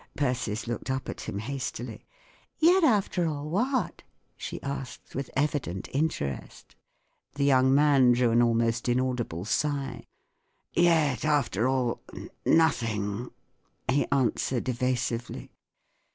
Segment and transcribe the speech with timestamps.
[0.17, 2.07] Persis looked up at him hastily,"
[2.57, 4.01] Yet, after all, what?"
[4.35, 6.75] she asked, with evident ■ interest
[7.35, 10.07] The young man drew an almost inaudible sigh."
[10.73, 13.29] Yet, after all—nothing,"
[13.91, 15.51] he answered, evasively.